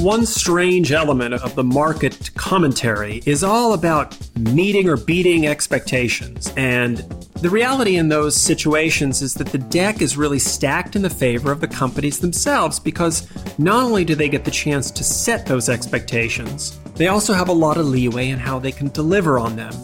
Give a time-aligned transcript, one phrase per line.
[0.00, 6.50] One strange element of the market commentary is all about meeting or beating expectations.
[6.56, 6.96] And
[7.42, 11.52] the reality in those situations is that the deck is really stacked in the favor
[11.52, 13.28] of the companies themselves because
[13.58, 17.52] not only do they get the chance to set those expectations, they also have a
[17.52, 19.74] lot of leeway in how they can deliver on them.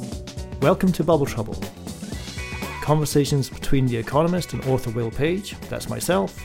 [0.62, 1.62] Welcome to Bubble Trouble.
[2.80, 6.42] Conversations between the economist and author Will Page, that's myself,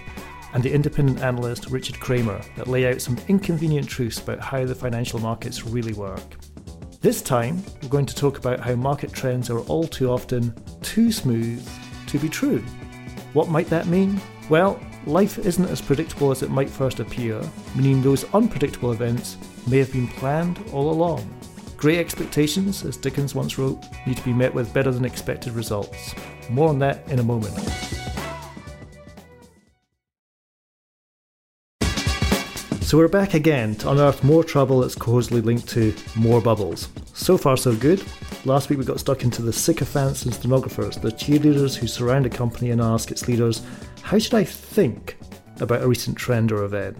[0.53, 4.75] and the independent analyst Richard Kramer that lay out some inconvenient truths about how the
[4.75, 6.37] financial markets really work.
[7.01, 11.11] This time, we're going to talk about how market trends are all too often too
[11.11, 11.67] smooth
[12.07, 12.63] to be true.
[13.33, 14.21] What might that mean?
[14.49, 17.41] Well, life isn't as predictable as it might first appear,
[17.75, 21.27] meaning those unpredictable events may have been planned all along.
[21.77, 26.13] Great expectations, as Dickens once wrote, need to be met with better than expected results.
[26.49, 27.57] More on that in a moment.
[32.91, 36.89] So we're back again to unearth more trouble that's causally linked to more bubbles.
[37.13, 38.03] So far, so good.
[38.43, 42.29] Last week we got stuck into the sycophants and stenographers, the cheerleaders who surround a
[42.29, 43.61] company and ask its leaders,
[44.01, 45.17] How should I think
[45.61, 46.97] about a recent trend or event?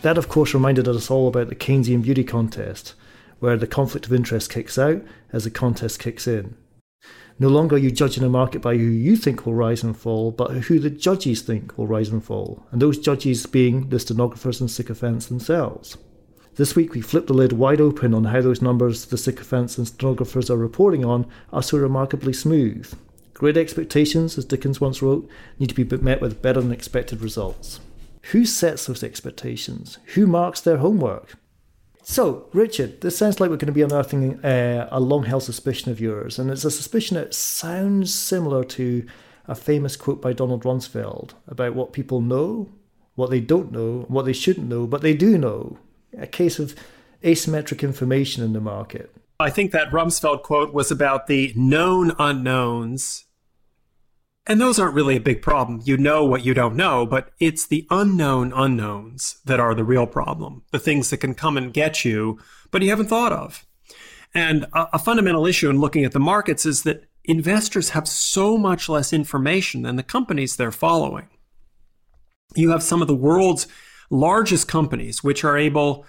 [0.00, 2.94] That, of course, reminded us all about the Keynesian beauty contest,
[3.38, 6.56] where the conflict of interest kicks out as the contest kicks in.
[7.38, 10.30] No longer are you judging a market by who you think will rise and fall,
[10.30, 14.60] but who the judges think will rise and fall, and those judges being the stenographers
[14.60, 15.98] and sycophants themselves.
[16.54, 19.86] This week we flip the lid wide open on how those numbers the sycophants and
[19.86, 22.90] stenographers are reporting on are so remarkably smooth.
[23.34, 27.80] Great expectations, as Dickens once wrote, need to be met with better than expected results.
[28.32, 29.98] Who sets those expectations?
[30.14, 31.34] Who marks their homework?
[32.08, 35.90] So, Richard, this sounds like we're going to be unearthing uh, a long held suspicion
[35.90, 39.04] of yours, and it's a suspicion that sounds similar to
[39.48, 42.70] a famous quote by Donald Rumsfeld about what people know,
[43.16, 45.78] what they don't know, what they shouldn't know, but they do know.
[46.16, 46.76] A case of
[47.24, 49.10] asymmetric information in the market.
[49.40, 53.25] I think that Rumsfeld quote was about the known unknowns.
[54.46, 55.80] And those aren't really a big problem.
[55.84, 60.06] You know what you don't know, but it's the unknown unknowns that are the real
[60.06, 60.62] problem.
[60.70, 62.38] The things that can come and get you,
[62.70, 63.66] but you haven't thought of.
[64.32, 68.56] And a, a fundamental issue in looking at the markets is that investors have so
[68.56, 71.28] much less information than the companies they're following.
[72.54, 73.66] You have some of the world's
[74.10, 76.06] largest companies which are able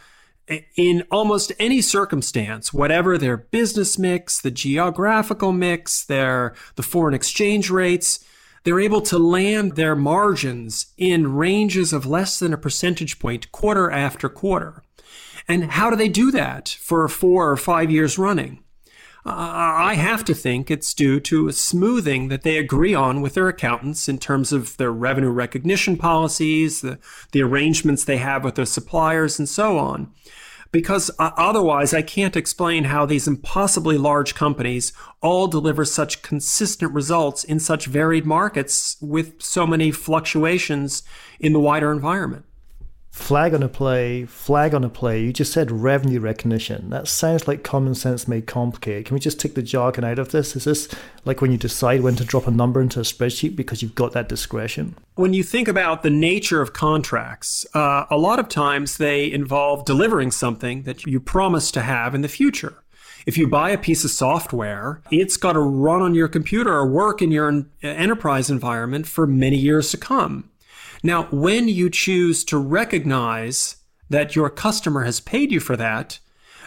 [0.75, 7.69] in almost any circumstance, whatever their business mix, the geographical mix, their the foreign exchange
[7.69, 8.23] rates,
[8.63, 13.89] they're able to land their margins in ranges of less than a percentage point quarter
[13.91, 14.83] after quarter.
[15.47, 18.63] And how do they do that for four or five years running?
[19.29, 23.47] I have to think it's due to a smoothing that they agree on with their
[23.47, 26.99] accountants in terms of their revenue recognition policies, the,
[27.31, 30.11] the arrangements they have with their suppliers, and so on.
[30.71, 36.93] Because uh, otherwise, I can't explain how these impossibly large companies all deliver such consistent
[36.93, 41.03] results in such varied markets with so many fluctuations
[41.39, 42.45] in the wider environment.
[43.17, 45.21] Flag on a play, flag on a play.
[45.21, 46.91] You just said revenue recognition.
[46.91, 49.05] That sounds like common sense made complicated.
[49.05, 50.55] Can we just take the jargon out of this?
[50.55, 50.87] Is this
[51.25, 54.13] like when you decide when to drop a number into a spreadsheet because you've got
[54.13, 54.95] that discretion?
[55.15, 59.83] When you think about the nature of contracts, uh, a lot of times they involve
[59.83, 62.75] delivering something that you promise to have in the future.
[63.25, 66.87] If you buy a piece of software, it's got to run on your computer or
[66.87, 70.49] work in your enterprise environment for many years to come.
[71.03, 73.77] Now, when you choose to recognize
[74.09, 76.19] that your customer has paid you for that,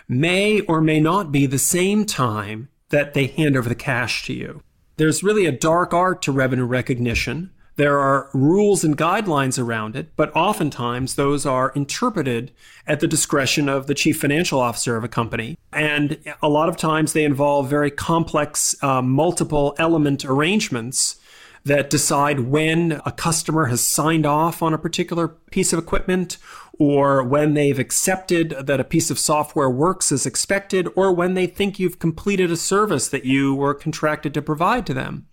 [0.08, 4.32] may or may not be the same time that they hand over the cash to
[4.32, 4.62] you.
[4.96, 7.50] There's really a dark art to revenue recognition
[7.80, 12.52] There are rules and guidelines around it, but oftentimes those are interpreted
[12.86, 15.56] at the discretion of the chief financial officer of a company.
[15.72, 21.16] And a lot of times they involve very complex, uh, multiple element arrangements
[21.64, 26.38] that decide when a customer has signed off on a particular piece of equipment
[26.78, 31.46] or when they've accepted that a piece of software works as expected or when they
[31.46, 35.26] think you've completed a service that you were contracted to provide to them.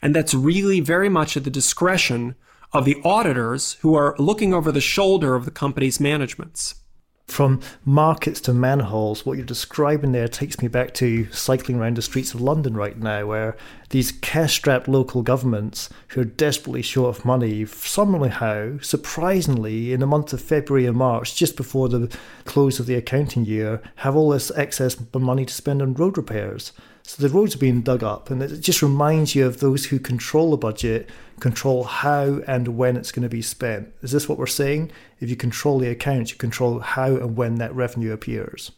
[0.00, 2.36] And that's really very much at the discretion
[2.72, 6.81] of the auditors who are looking over the shoulder of the company's managements.
[7.26, 12.02] From markets to manholes, what you're describing there takes me back to cycling around the
[12.02, 13.56] streets of London right now, where
[13.88, 20.06] these cash strapped local governments who are desperately short of money, somehow, surprisingly, in the
[20.06, 22.14] month of February and March, just before the
[22.44, 26.72] close of the accounting year, have all this excess money to spend on road repairs.
[27.04, 29.98] So the roads are being dug up, and it just reminds you of those who
[29.98, 31.10] control the budget,
[31.40, 33.92] control how and when it's going to be spent.
[34.02, 34.92] Is this what we're saying?
[35.18, 38.70] If you control the accounts, you control how and when that revenue appears.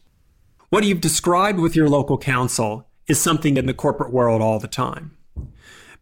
[0.70, 4.66] What you've described with your local council is something in the corporate world all the
[4.66, 5.16] time.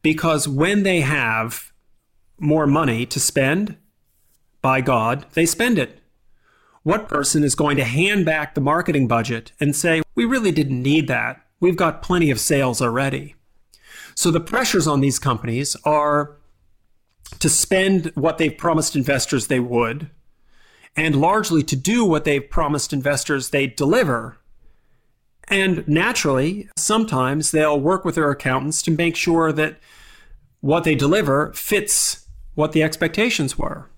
[0.00, 1.72] Because when they have
[2.38, 3.76] more money to spend,
[4.60, 5.98] by God, they spend it.
[6.84, 10.82] What person is going to hand back the marketing budget and say, we really didn't
[10.82, 11.44] need that?
[11.62, 13.36] We've got plenty of sales already.
[14.16, 16.36] So the pressures on these companies are
[17.38, 20.10] to spend what they've promised investors they would,
[20.96, 24.38] and largely to do what they've promised investors they'd deliver.
[25.46, 29.78] And naturally, sometimes they'll work with their accountants to make sure that
[30.62, 32.26] what they deliver fits
[32.56, 33.88] what the expectations were.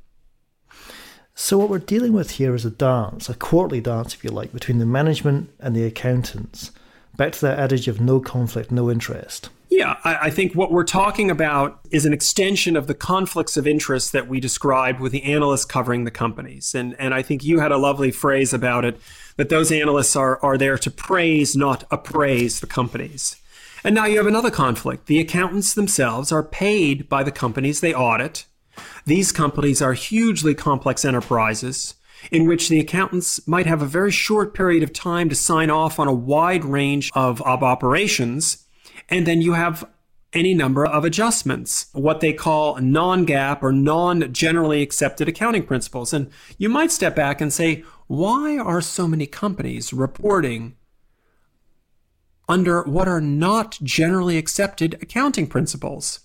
[1.34, 4.52] So, what we're dealing with here is a dance, a quarterly dance, if you like,
[4.52, 6.70] between the management and the accountants.
[7.16, 9.50] Back to that adage of no conflict, no interest.
[9.70, 13.66] Yeah, I, I, think what we're talking about is an extension of the conflicts of
[13.66, 16.74] interest that we described with the analysts covering the companies.
[16.74, 19.00] And, and I think you had a lovely phrase about it
[19.36, 23.36] that those analysts are, are there to praise, not appraise the companies.
[23.82, 25.06] And now you have another conflict.
[25.06, 28.46] The accountants themselves are paid by the companies they audit.
[29.06, 31.94] These companies are hugely complex enterprises
[32.30, 35.98] in which the accountants might have a very short period of time to sign off
[35.98, 38.66] on a wide range of, operations.
[39.08, 39.88] And then you have
[40.32, 46.12] any number of adjustments, what they call non GAAP or non generally accepted accounting principles.
[46.12, 50.76] And you might step back and say, why are so many companies reporting
[52.48, 56.20] under what are not generally accepted accounting principles?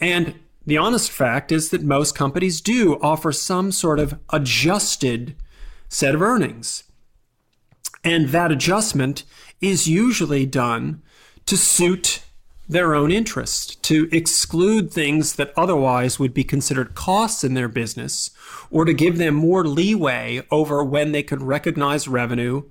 [0.00, 0.34] And
[0.64, 5.34] the honest fact is that most companies do offer some sort of adjusted
[5.88, 6.84] set of earnings.
[8.04, 9.24] And that adjustment
[9.60, 11.02] is usually done
[11.46, 12.22] to suit
[12.68, 18.30] their own interest, to exclude things that otherwise would be considered costs in their business,
[18.70, 22.62] or to give them more leeway over when they could recognize revenue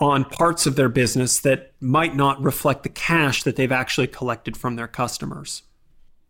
[0.00, 4.56] on parts of their business that might not reflect the cash that they've actually collected
[4.56, 5.62] from their customers.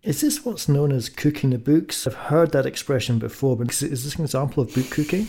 [0.03, 2.09] Is this what's known as cooking the books?
[2.09, 5.29] I've heard that expression before, but is this an example of book cooking?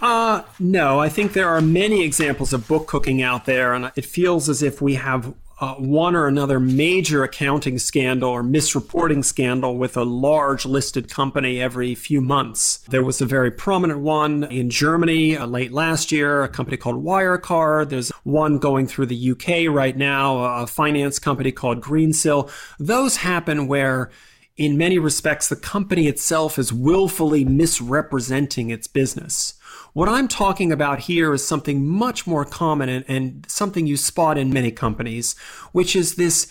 [0.00, 4.04] Uh, no, I think there are many examples of book cooking out there, and it
[4.04, 9.76] feels as if we have uh, one or another major accounting scandal or misreporting scandal
[9.76, 12.78] with a large listed company every few months.
[12.88, 17.04] There was a very prominent one in Germany uh, late last year, a company called
[17.04, 17.90] Wirecard.
[17.90, 22.50] There's one going through the UK right now, a finance company called Greensill.
[22.78, 24.10] Those happen where
[24.56, 29.54] in many respects, the company itself is willfully misrepresenting its business.
[29.92, 34.38] What I'm talking about here is something much more common and, and something you spot
[34.38, 35.34] in many companies,
[35.72, 36.50] which is this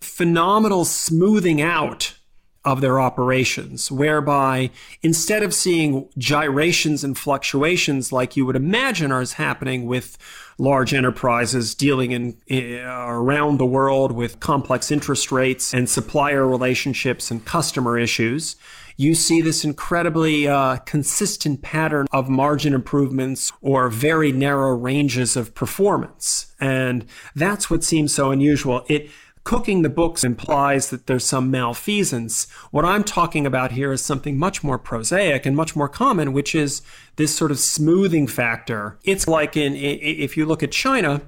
[0.00, 2.14] phenomenal smoothing out
[2.64, 4.70] of their operations, whereby
[5.02, 10.18] instead of seeing gyrations and fluctuations like you would imagine are happening with
[10.58, 17.30] large enterprises dealing in uh, around the world with complex interest rates and supplier relationships
[17.30, 18.56] and customer issues,
[18.98, 25.54] you see this incredibly uh, consistent pattern of margin improvements or very narrow ranges of
[25.54, 26.52] performance.
[26.60, 28.84] And that's what seems so unusual.
[28.88, 29.08] It
[29.44, 32.50] cooking the books implies that there's some malfeasance.
[32.72, 36.54] What I'm talking about here is something much more prosaic and much more common, which
[36.54, 36.82] is
[37.16, 38.98] this sort of smoothing factor.
[39.04, 41.22] It's like in, if you look at China,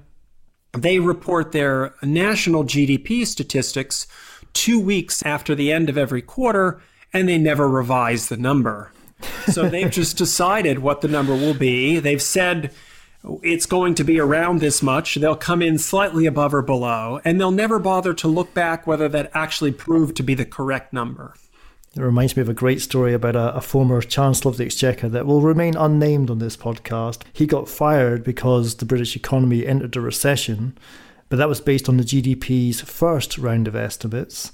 [0.73, 4.09] they report their national GDP statistics
[4.53, 8.93] two weeks after the end of every quarter and they never revise the number.
[9.49, 11.99] So they've just decided what the number will be.
[11.99, 12.73] They've said
[13.43, 15.17] it's going to be around this much.
[15.17, 19.09] They'll come in slightly above or below, and they'll never bother to look back whether
[19.09, 21.35] that actually proved to be the correct number.
[21.97, 25.09] It reminds me of a great story about a, a, former Chancellor of the Exchequer
[25.09, 27.23] that will remain unnamed on this podcast.
[27.33, 30.79] He got fired because the British economy entered a recession,
[31.29, 34.53] but that was based on the GDP's first round of estimates.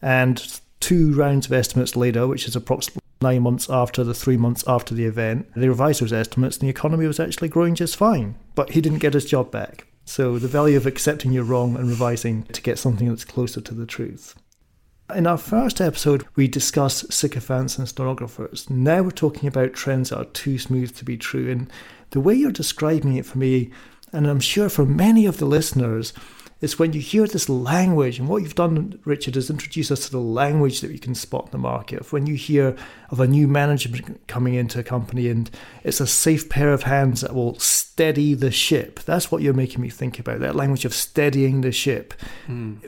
[0.00, 4.64] And two rounds of estimates later, which is approximately nine months after the three months
[4.66, 8.36] after the event, they revised those estimates and the economy was actually growing just fine.
[8.54, 9.86] But he didn't get his job back.
[10.04, 13.74] So the value of accepting you're wrong and revising to get something that's closer to
[13.74, 14.34] the truth.
[15.14, 18.68] In our first episode, we discussed sycophants and stenographers.
[18.68, 21.50] Now we're talking about trends that are too smooth to be true.
[21.50, 21.70] And
[22.10, 23.70] the way you're describing it for me,
[24.12, 26.12] and I'm sure for many of the listeners,
[26.60, 30.10] is when you hear this language, and what you've done, Richard, is introduce us to
[30.10, 32.12] the language that we can spot in the market.
[32.12, 32.76] When you hear
[33.10, 35.50] of a new management coming into a company and
[35.84, 39.00] it's a safe pair of hands that will steady the ship.
[39.00, 42.14] That's what you're making me think about, that language of steadying the ship.
[42.46, 42.80] Mm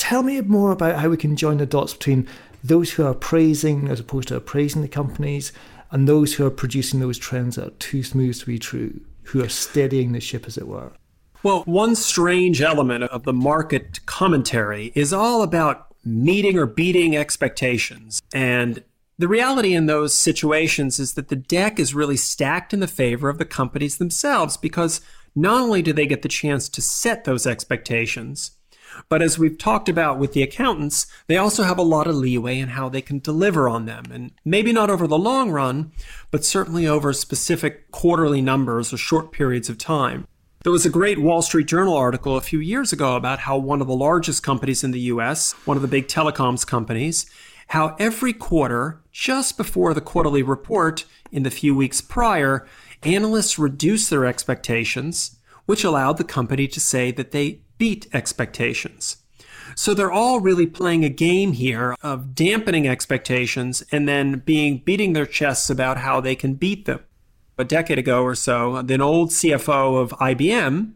[0.00, 2.26] tell me more about how we can join the dots between
[2.64, 5.52] those who are praising as opposed to appraising the companies
[5.90, 9.44] and those who are producing those trends that are too smooth to be true, who
[9.44, 10.92] are steadying the ship, as it were.
[11.42, 18.20] Well, one strange element of the market commentary is all about meeting or beating expectations.
[18.34, 18.84] And
[19.18, 23.30] the reality in those situations is that the deck is really stacked in the favor
[23.30, 25.00] of the companies themselves because
[25.34, 28.50] not only do they get the chance to set those expectations,
[29.08, 32.58] but as we've talked about with the accountants, they also have a lot of leeway
[32.58, 34.04] in how they can deliver on them.
[34.12, 35.92] And maybe not over the long run,
[36.30, 40.26] but certainly over specific quarterly numbers or short periods of time.
[40.62, 43.80] There was a great Wall Street Journal article a few years ago about how one
[43.80, 47.24] of the largest companies in the US, one of the big telecoms companies,
[47.68, 52.66] how every quarter, just before the quarterly report in the few weeks prior,
[53.02, 59.16] analysts reduced their expectations, which allowed the company to say that they beat expectations.
[59.74, 65.14] So they're all really playing a game here of dampening expectations and then being beating
[65.14, 67.00] their chests about how they can beat them.
[67.60, 70.92] A decade ago or so, an old CFO of IBM,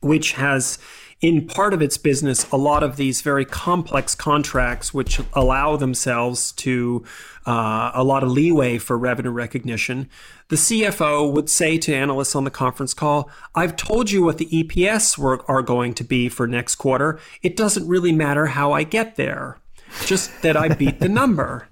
[0.00, 0.78] which has
[1.22, 6.50] in part of its business a lot of these very complex contracts which allow themselves
[6.52, 7.04] to
[7.46, 10.10] uh, a lot of leeway for revenue recognition.
[10.48, 14.46] The cfo would say to analysts on the conference call i've told you what the
[14.46, 17.20] eps were, are going to be for next quarter.
[17.42, 19.60] It doesn't really matter how i get there.
[20.04, 21.68] Just that i beat the number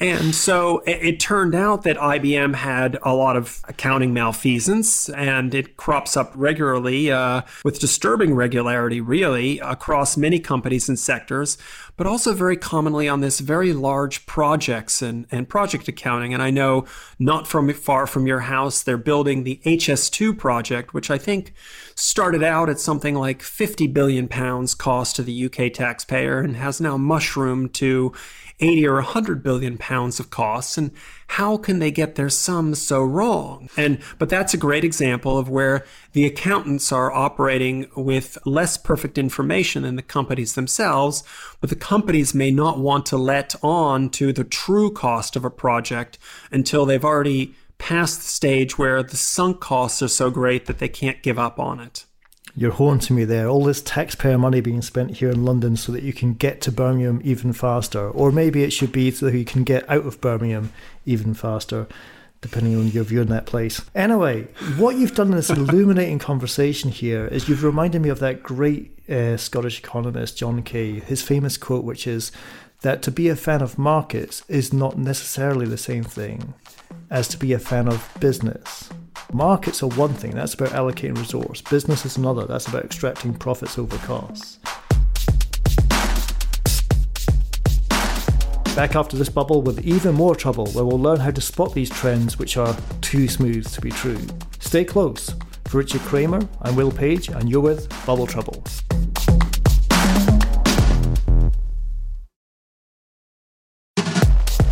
[0.00, 5.52] and so it, it, turned out that IBM had a lot of accounting malfeasance, and
[5.54, 11.58] it crops up regularly uh, with disturbing regularity, really, across many companies and sectors,
[11.98, 16.32] but also very commonly on this very large projects and, and project accounting.
[16.32, 16.86] And I know
[17.18, 21.52] not from far from your house, they're building the HS2 project, which I think
[21.96, 26.80] started out at something like 50 billion pounds cost to the UK taxpayer and has
[26.80, 28.12] now mushroomed to
[28.60, 30.92] 80 or 100 billion pounds of costs and
[31.28, 33.68] how can they get their sums so wrong?
[33.76, 39.18] And but that's a great example of where the accountants are operating with less perfect
[39.18, 41.22] information than the companies themselves
[41.60, 45.50] but the companies may not want to let on to the true cost of a
[45.50, 46.18] project
[46.50, 50.88] until they've already passed the stage where the sunk costs are so great that they
[50.88, 52.04] can't give up on it
[52.58, 53.46] you're haunting me there.
[53.48, 56.72] All this taxpayer money being spent here in London so that you can get to
[56.72, 58.10] Birmingham even faster.
[58.10, 60.72] Or maybe it should be so that you can get out of Birmingham
[61.06, 61.86] even faster,
[62.40, 63.80] depending on your view on that place.
[63.94, 68.42] Anyway, what you've done in this illuminating conversation here is you've reminded me of that
[68.42, 72.32] great uh, Scottish economist, John Kay, his famous quote, which is
[72.80, 76.54] that to be a fan of markets is not necessarily the same thing
[77.10, 78.88] as to be a fan of business.
[79.32, 81.60] Markets are one thing, that's about allocating resource.
[81.62, 84.58] Business is another, that's about extracting profits over costs.
[88.74, 91.90] Back after this bubble with even more trouble, where we'll learn how to spot these
[91.90, 94.20] trends which are too smooth to be true.
[94.60, 95.34] Stay close.
[95.64, 98.64] For Richard Kramer, I'm Will Page, and you're with Bubble Trouble.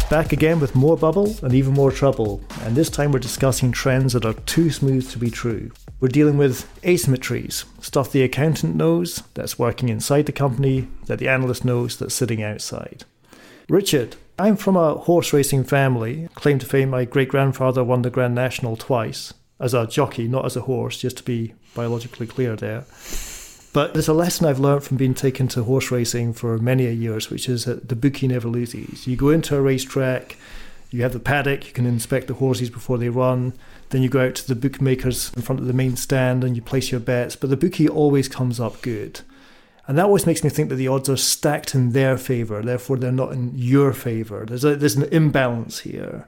[0.08, 4.12] Back again with more bubble and even more trouble, and this time we're discussing trends
[4.12, 5.72] that are too smooth to be true.
[5.98, 11.26] We're dealing with asymmetries, stuff the accountant knows that's working inside the company, that the
[11.26, 13.04] analyst knows that's sitting outside.
[13.68, 16.28] Richard, I'm from a horse racing family.
[16.36, 20.46] Claim to fame, my great grandfather won the Grand National twice, as a jockey, not
[20.46, 22.84] as a horse, just to be biologically clear there.
[23.76, 27.28] But there's a lesson I've learned from being taken to horse racing for many years,
[27.28, 29.06] which is that the bookie never loses.
[29.06, 30.38] You go into a racetrack,
[30.90, 33.52] you have the paddock, you can inspect the horses before they run.
[33.90, 36.62] Then you go out to the bookmakers in front of the main stand and you
[36.62, 37.36] place your bets.
[37.36, 39.20] But the bookie always comes up good.
[39.86, 42.96] And that always makes me think that the odds are stacked in their favour, therefore
[42.96, 44.46] they're not in your favour.
[44.46, 46.26] There's, there's an imbalance here.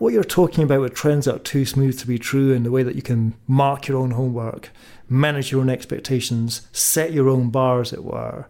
[0.00, 2.70] What you're talking about with trends that are too smooth to be true and the
[2.70, 4.70] way that you can mark your own homework,
[5.10, 8.46] manage your own expectations, set your own bar, as it were,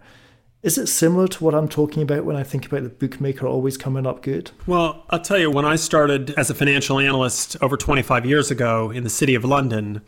[0.62, 3.76] is it similar to what I'm talking about when I think about the bookmaker always
[3.76, 4.52] coming up good?
[4.69, 8.92] Well, I'll tell you, when I started as a financial analyst over 25 years ago
[8.92, 10.02] in the city of London,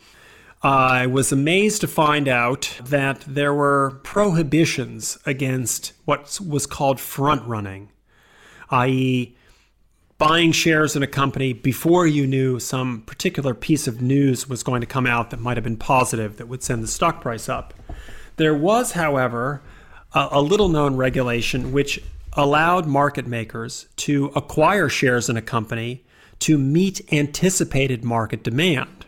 [0.62, 7.44] I was amazed to find out that there were prohibitions against what was called front
[7.48, 7.90] running,
[8.70, 9.36] i.e.,
[10.22, 14.80] buying shares in a company before you knew some particular piece of news was going
[14.80, 17.74] to come out that might have been positive that would send the stock price up.
[18.36, 19.62] There was, however,
[20.14, 22.00] a, a little known regulation which
[22.34, 26.04] allowed market makers to acquire shares in a company
[26.38, 29.04] to meet anticipated market demand.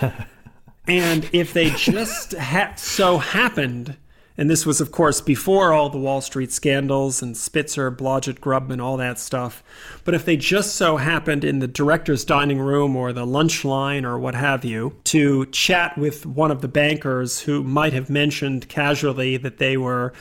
[0.86, 3.96] and if they just ha- so happened,
[4.38, 8.82] and this was, of course, before all the Wall Street scandals and Spitzer, Blodgett, Grubman,
[8.82, 9.62] all that stuff.
[10.04, 14.04] But if they just so happened in the director's dining room or the lunch line
[14.04, 18.68] or what have you to chat with one of the bankers who might have mentioned
[18.68, 20.12] casually that they were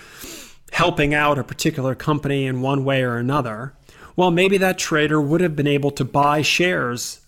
[0.71, 3.73] helping out a particular company in one way or another,
[4.15, 7.19] well, maybe that trader would have been able to buy shares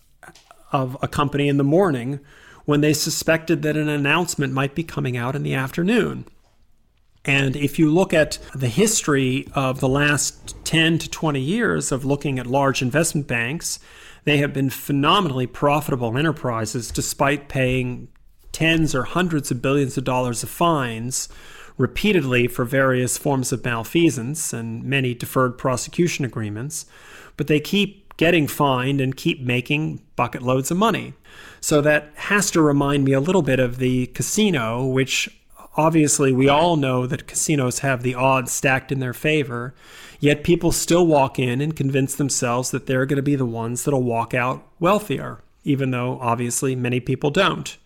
[0.71, 2.19] of a company in the morning
[2.65, 6.25] when they suspected that an announcement might be coming out in the afternoon.
[7.27, 12.05] And if you look at the history of the last 10 to 20 years of
[12.05, 13.79] looking at large investment banks,
[14.23, 18.07] they have been phenomenally profitable enterprises despite paying
[18.53, 21.29] tens or hundreds of billions of dollars of fines
[21.77, 26.85] repeatedly for various forms of malfeasance and many deferred prosecution agreements.
[27.35, 31.13] But they keep getting fined and keep making bucket loads of money.
[31.61, 35.29] So that has to remind me a little bit of the casino, which
[35.77, 39.73] obviously we all know that casinos have the odds stacked in their favor,
[40.19, 43.83] yet people still walk in and convince themselves that they're going to be the ones
[43.83, 47.77] that'll walk out wealthier, even though obviously many people don't.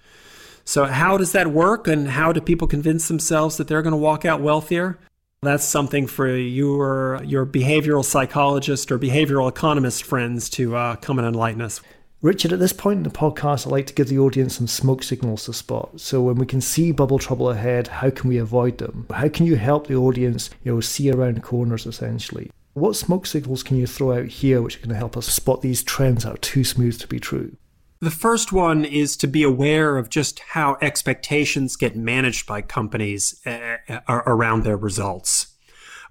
[0.64, 3.98] So, how does that work, and how do people convince themselves that they're going to
[3.98, 5.00] walk out wealthier?
[5.42, 11.28] That's something for your your behavioral psychologist or behavioral economist friends to uh, come and
[11.28, 11.82] enlighten us.
[12.22, 15.02] Richard, at this point in the podcast, I'd like to give the audience some smoke
[15.02, 16.00] signals to spot.
[16.00, 19.08] So when we can see bubble trouble ahead, how can we avoid them?
[19.12, 22.52] How can you help the audience, you know, see around corners essentially?
[22.74, 25.64] What smoke signals can you throw out here which are going to help us spot
[25.64, 27.58] these trends that are too smooth to be true?
[28.02, 33.42] The first one is to be aware of just how expectations get managed by companies
[33.48, 35.56] uh, around their results.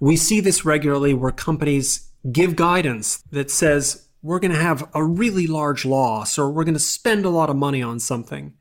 [0.01, 5.05] We see this regularly where companies give guidance that says we're going to have a
[5.05, 8.55] really large loss or we're going to spend a lot of money on something.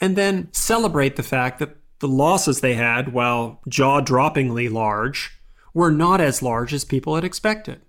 [0.00, 5.38] And then celebrate the fact that the losses they had, while jaw droppingly large,
[5.74, 7.80] were not as large as people had expected.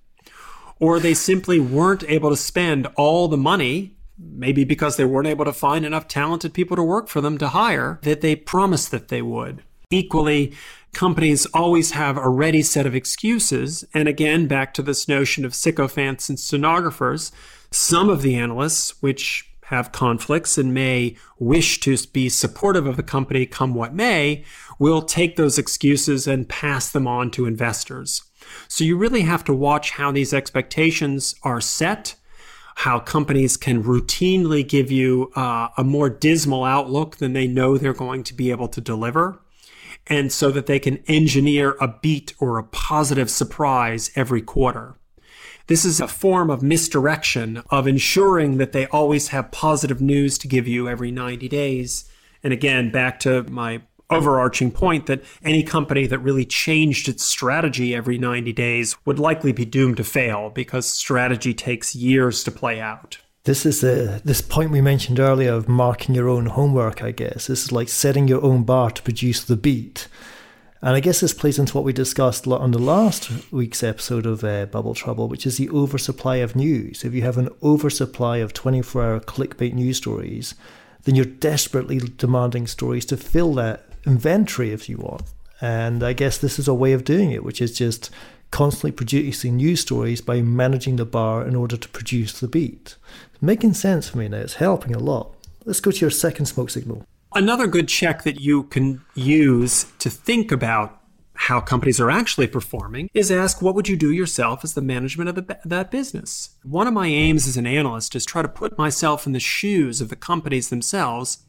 [0.80, 5.46] Or they simply weren't able to spend all the money, maybe because they weren't able
[5.46, 9.08] to find enough talented people to work for them to hire, that they promised that
[9.08, 9.64] they would.
[9.90, 10.54] Equally,
[10.94, 13.86] companies always have a ready set of excuses.
[13.94, 17.32] And again, back to this notion of sycophants and stenographers,
[17.72, 23.04] some of the analysts, which have conflicts and may wish to be supportive of the
[23.04, 24.44] company come what may,
[24.80, 28.24] will take those excuses and pass them on to investors.
[28.68, 32.16] So you really have to watch how these expectations are set,
[32.76, 37.94] how companies can routinely give you uh, a more dismal outlook than they know they're
[37.94, 39.40] going to be able to deliver
[40.08, 44.96] and so that they can engineer a beat or a positive surprise every quarter.
[45.68, 50.48] This is a form of misdirection of ensuring that they always have positive news to
[50.48, 52.10] give you every 90 days.
[52.44, 57.96] And again, back to my overarching point that any company that really changed its strategy
[57.96, 62.82] every 90 days would likely be doomed to fail because strategy takes years to play
[62.82, 63.20] out.
[63.44, 67.02] This is the this point we mentioned earlier of marking your own homework.
[67.02, 70.08] I guess this is like setting your own bar to produce the beat,
[70.80, 74.44] and I guess this plays into what we discussed on the last week's episode of
[74.44, 77.04] uh, Bubble Trouble, which is the oversupply of news.
[77.04, 80.54] If you have an oversupply of twenty-four-hour clickbait news stories,
[81.06, 85.24] then you're desperately demanding stories to fill that inventory, if you want.
[85.60, 88.12] And I guess this is a way of doing it, which is just
[88.52, 92.98] constantly producing news stories by managing the bar in order to produce the beat.
[93.44, 95.34] Making sense for me now, it's helping a lot.
[95.66, 97.08] Let's go to your second smoke signal.
[97.34, 101.02] Another good check that you can use to think about
[101.34, 105.28] how companies are actually performing is ask what would you do yourself as the management
[105.28, 109.26] of that business one of my aims as an analyst is try to put myself
[109.26, 111.40] in the shoes of the companies themselves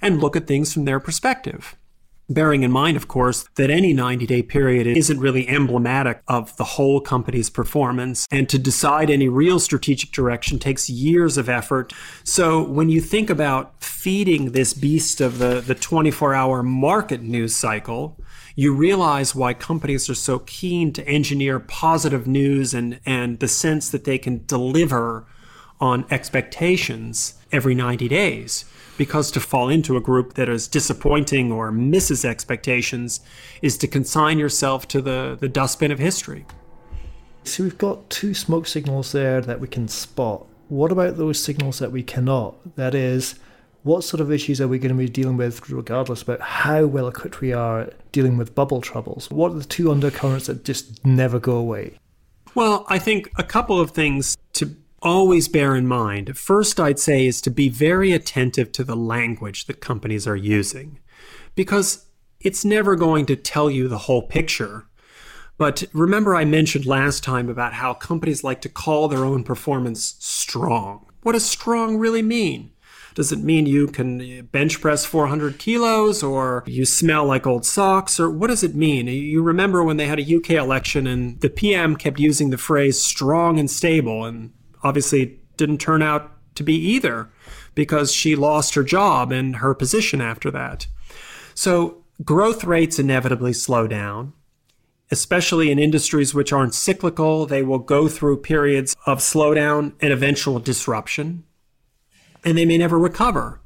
[0.00, 1.74] and look at things from their perspective
[2.30, 6.64] Bearing in mind, of course, that any 90 day period isn't really emblematic of the
[6.64, 8.26] whole company's performance.
[8.30, 11.92] And to decide any real strategic direction takes years of effort.
[12.24, 17.54] So when you think about feeding this beast of the, the 24 hour market news
[17.54, 18.18] cycle,
[18.56, 23.90] you realize why companies are so keen to engineer positive news and, and the sense
[23.90, 25.26] that they can deliver
[25.80, 28.64] on expectations every 90 days.
[28.96, 33.20] Because to fall into a group that is disappointing or misses expectations
[33.60, 36.46] is to consign yourself to the, the dustbin of history.
[37.42, 40.46] So we've got two smoke signals there that we can spot.
[40.68, 42.76] What about those signals that we cannot?
[42.76, 43.34] That is,
[43.82, 47.06] what sort of issues are we going to be dealing with, regardless about how well
[47.06, 49.30] equipped we are dealing with bubble troubles?
[49.30, 51.98] What are the two undercurrents that just never go away?
[52.54, 54.38] Well, I think a couple of things
[55.04, 56.36] always bear in mind.
[56.36, 60.98] First, I'd say is to be very attentive to the language that companies are using,
[61.54, 62.06] because
[62.40, 64.86] it's never going to tell you the whole picture.
[65.56, 70.16] But remember, I mentioned last time about how companies like to call their own performance
[70.18, 71.06] strong.
[71.22, 72.72] What does strong really mean?
[73.14, 77.64] Does it mean you can uh, bench press 400 kilos or you smell like old
[77.64, 78.18] socks?
[78.18, 79.06] Or what does it mean?
[79.06, 83.00] You remember when they had a UK election and the PM kept using the phrase
[83.00, 84.52] strong and stable, and
[84.84, 87.28] obviously didn't turn out to be either
[87.74, 90.86] because she lost her job and her position after that.
[91.54, 94.32] So growth rates inevitably slow down.
[95.10, 100.58] Especially in industries which aren't cyclical, they will go through periods of slowdown and eventual
[100.58, 101.44] disruption
[102.44, 103.60] and they may never recover.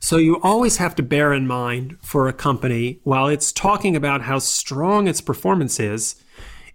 [0.00, 4.22] So you always have to bear in mind for a company, while it's talking about
[4.22, 6.16] how strong its performance is,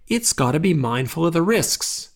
[0.08, 2.09] it's got to be mindful of the risks.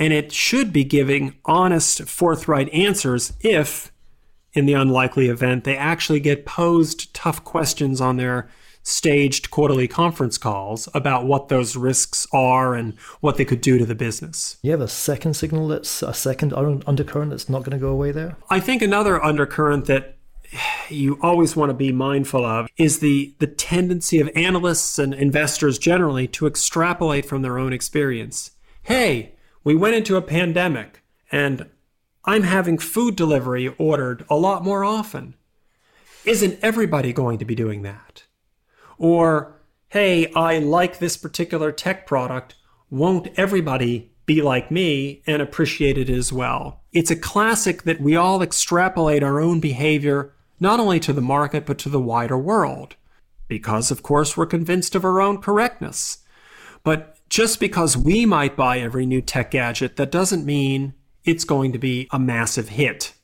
[0.00, 3.92] And it should be giving honest, forthright answers if,
[4.54, 8.48] in the unlikely event, they actually get posed tough questions on their
[8.82, 13.84] staged quarterly conference calls about what those risks are and what they could do to
[13.84, 14.56] the business.
[14.62, 18.10] You have a second signal that's a second undercurrent that's not going to go away
[18.10, 18.38] there?
[18.48, 20.16] I think another undercurrent that
[20.88, 25.78] you always want to be mindful of is the, the tendency of analysts and investors
[25.78, 28.52] generally to extrapolate from their own experience.
[28.82, 29.34] Hey,
[29.64, 31.68] we went into a pandemic and
[32.24, 35.34] I'm having food delivery ordered a lot more often.
[36.24, 38.24] Isn't everybody going to be doing that?
[38.98, 42.56] Or, hey, I like this particular tech product.
[42.90, 46.82] Won't everybody be like me and appreciate it as well?
[46.92, 51.64] It's a classic that we all extrapolate our own behavior not only to the market,
[51.64, 52.96] but to the wider world.
[53.48, 56.18] Because, of course, we're convinced of our own correctness.
[56.84, 60.92] But just because we might buy every new tech gadget, that doesn't mean
[61.24, 63.14] it's going to be a massive hit.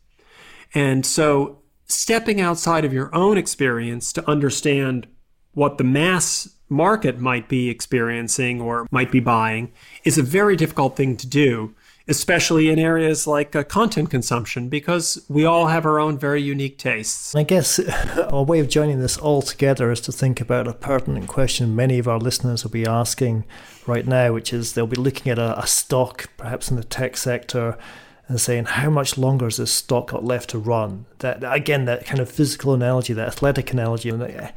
[0.73, 5.07] And so, stepping outside of your own experience to understand
[5.53, 9.73] what the mass market might be experiencing or might be buying
[10.05, 11.75] is a very difficult thing to do,
[12.09, 16.79] especially in areas like uh, content consumption, because we all have our own very unique
[16.79, 17.35] tastes.
[17.35, 17.79] I guess
[18.29, 21.99] a way of joining this all together is to think about a pertinent question many
[21.99, 23.45] of our listeners will be asking
[23.87, 27.17] right now, which is they'll be looking at a, a stock, perhaps in the tech
[27.17, 27.77] sector,
[28.29, 31.07] and saying how much longer has this stock got left to run.
[31.19, 34.11] That again, that kind of physical analogy, that athletic analogy.
[34.11, 34.53] And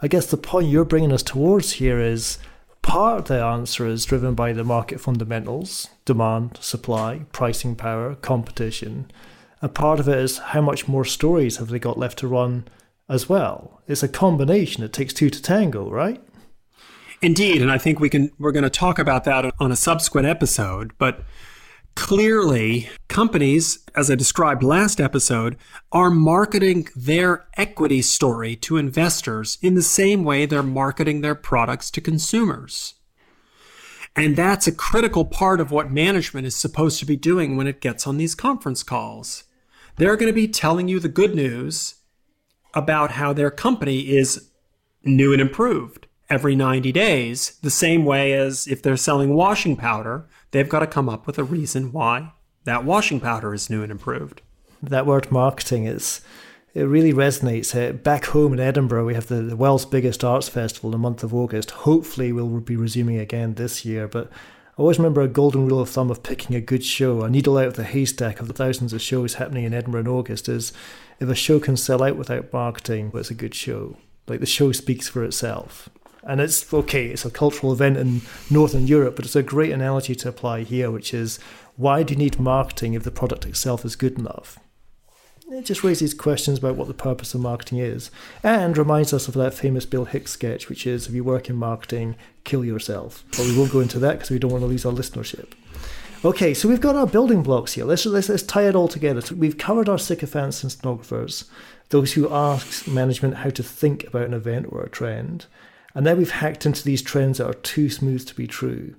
[0.00, 2.38] I guess the point you're bringing us towards here is
[2.84, 9.10] part of the answer is driven by the market fundamentals demand, supply, pricing power, competition.
[9.62, 12.68] And part of it is how much more stories have they got left to run
[13.08, 13.80] as well.
[13.88, 16.22] It's a combination, it takes two to tango, right?
[17.22, 20.26] Indeed, and I think we can we're going to talk about that on a subsequent
[20.26, 21.22] episode, but
[21.94, 25.56] Clearly, companies, as I described last episode,
[25.92, 31.90] are marketing their equity story to investors in the same way they're marketing their products
[31.92, 32.94] to consumers.
[34.16, 37.80] And that's a critical part of what management is supposed to be doing when it
[37.80, 39.44] gets on these conference calls.
[39.96, 41.96] They're going to be telling you the good news
[42.74, 44.50] about how their company is
[45.04, 50.26] new and improved every 90 days, the same way as if they're selling washing powder,
[50.54, 53.90] they've got to come up with a reason why that washing powder is new and
[53.90, 54.40] improved.
[54.80, 56.20] That word marketing is
[56.74, 58.02] it really resonates.
[58.02, 61.22] Back home in Edinburgh, we have the, the world's biggest arts festival in the month
[61.22, 61.70] of August.
[61.70, 64.06] Hopefully, we'll be resuming again this year.
[64.08, 67.22] But I always remember a golden rule of thumb of picking a good show.
[67.22, 70.08] A needle out of the haystack of the thousands of shows happening in Edinburgh in
[70.08, 70.72] August is
[71.20, 73.96] if a show can sell out without marketing, well, it's a good show.
[74.26, 75.88] Like the show speaks for itself.
[76.26, 80.14] And it's okay, it's a cultural event in Northern Europe, but it's a great analogy
[80.16, 81.38] to apply here, which is
[81.76, 84.58] why do you need marketing if the product itself is good enough?
[85.50, 88.10] it just raises questions about what the purpose of marketing is
[88.42, 91.56] and reminds us of that famous Bill Hicks sketch, which is if you work in
[91.56, 93.24] marketing, kill yourself.
[93.32, 95.52] But we won't go into that because we don't want to lose our listenership.
[96.24, 97.84] Okay, so we've got our building blocks here.
[97.84, 99.20] Let's, let's, let's tie it all together.
[99.20, 101.44] So we've covered our sycophants and stenographers,
[101.90, 105.44] those who ask management how to think about an event or a trend.
[105.94, 108.96] And then we've hacked into these trends that are too smooth to be true.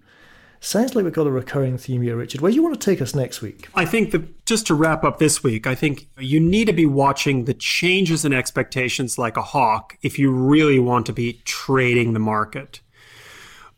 [0.61, 2.41] Sounds like we've got a recurring theme here, Richard.
[2.41, 3.67] Where do you want to take us next week?
[3.75, 6.85] I think that just to wrap up this week, I think you need to be
[6.85, 12.13] watching the changes in expectations like a hawk if you really want to be trading
[12.13, 12.79] the market.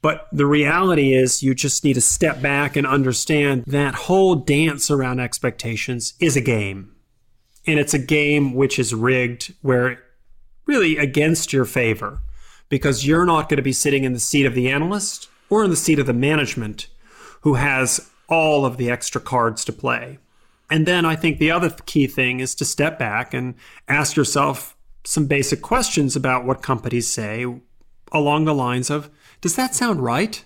[0.01, 4.91] But the reality is, you just need to step back and understand that whole dance
[4.91, 6.95] around expectations is a game.
[7.65, 10.01] And it's a game which is rigged where
[10.65, 12.21] really against your favor
[12.69, 15.69] because you're not going to be sitting in the seat of the analyst or in
[15.69, 16.87] the seat of the management
[17.41, 20.19] who has all of the extra cards to play.
[20.69, 23.55] And then I think the other key thing is to step back and
[23.87, 24.75] ask yourself
[25.05, 27.45] some basic questions about what companies say
[28.11, 30.43] along the lines of Does that sound right?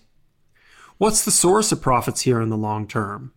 [0.97, 3.33] What's the source of profits here in the long term?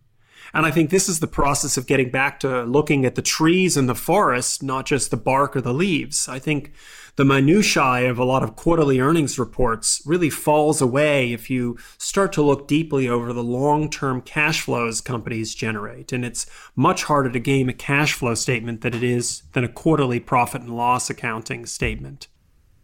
[0.53, 3.75] And I think this is the process of getting back to looking at the trees
[3.75, 6.29] and the forest, not just the bark or the leaves.
[6.29, 6.71] I think
[7.15, 12.33] the minutiae of a lot of quarterly earnings reports really falls away if you start
[12.33, 16.11] to look deeply over the long-term cash flows companies generate.
[16.11, 19.69] And it's much harder to game a cash flow statement than it is than a
[19.69, 22.27] quarterly profit and loss accounting statement.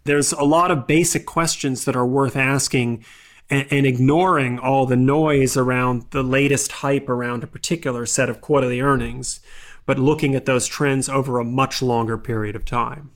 [0.05, 3.03] There's a lot of basic questions that are worth asking
[3.49, 8.79] and ignoring all the noise around the latest hype around a particular set of quarterly
[8.79, 9.41] earnings,
[9.85, 13.11] but looking at those trends over a much longer period of time.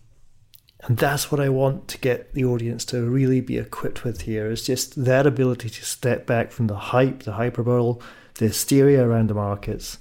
[0.86, 4.52] And that's what I want to get the audience to really be equipped with here
[4.52, 8.00] is just that ability to step back from the hype, the hyperbole,
[8.36, 9.98] the hysteria around the markets,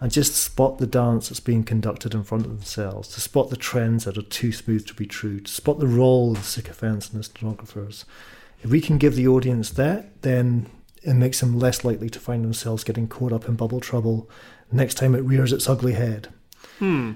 [0.00, 3.56] and just spot the dance that's being conducted in front of themselves, to spot the
[3.56, 7.10] trends that are too smooth to be true, to spot the role of the sycophants
[7.10, 8.04] and the stenographers.
[8.62, 10.70] If we can give the audience that, then
[11.02, 14.30] it makes them less likely to find themselves getting caught up in bubble trouble
[14.70, 16.28] next time it rears its ugly head.
[16.78, 17.12] Hmm.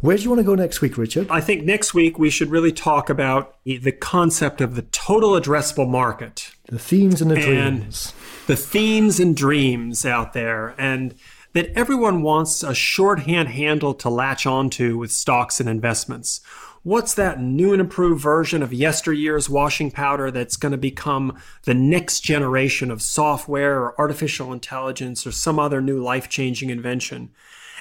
[0.00, 1.28] Where do you want to go next week, Richard?
[1.30, 5.88] I think next week we should really talk about the concept of the total addressable
[5.88, 6.52] market.
[6.68, 8.12] The themes and the and dreams.
[8.46, 10.74] The themes and dreams out there.
[10.78, 11.14] And
[11.54, 16.42] that everyone wants a shorthand handle to latch onto with stocks and investments.
[16.82, 21.74] What's that new and improved version of yesteryear's washing powder that's going to become the
[21.74, 27.30] next generation of software or artificial intelligence or some other new life changing invention?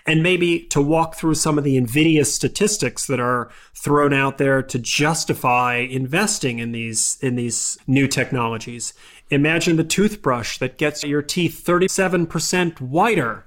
[0.05, 4.61] And maybe to walk through some of the invidious statistics that are thrown out there
[4.61, 8.93] to justify investing in these in these new technologies.
[9.29, 13.45] Imagine the toothbrush that gets your teeth 37% whiter.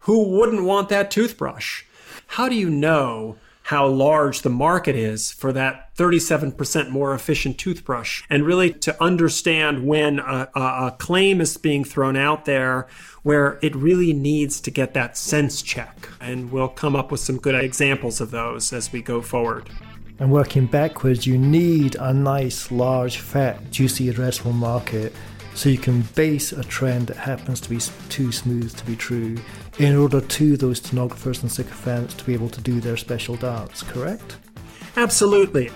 [0.00, 1.84] Who wouldn't want that toothbrush?
[2.28, 3.36] How do you know
[3.68, 9.86] how large the market is for that 37% more efficient toothbrush and really to understand
[9.86, 12.88] when a, a, claim is being thrown out there
[13.24, 16.08] where it really needs to get that sense check.
[16.18, 19.68] And we'll come up with some good examples of those as we go forward.
[20.18, 25.12] And working backwards, you need a nice, large, fat, juicy addressable market
[25.58, 29.36] so you can base a trend that happens to be too smooth to be true
[29.80, 33.82] in order to those stenographers and sycophants to be able to do their special dance,
[33.82, 34.36] correct?
[34.96, 35.70] Absolutely.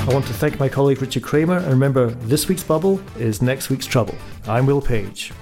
[0.00, 3.70] I want to thank my colleague Richard Kramer, and remember, this week's bubble is next
[3.70, 4.16] week's trouble.
[4.48, 5.32] I'm Will Page.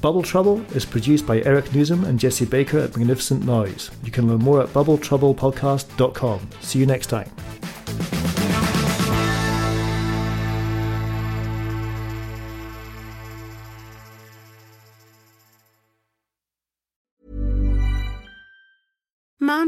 [0.00, 3.90] Bubble Trouble is produced by Eric Nuzum and Jesse Baker at Magnificent Noise.
[4.02, 6.48] You can learn more at bubbletroublepodcast.com.
[6.62, 7.30] See you next time.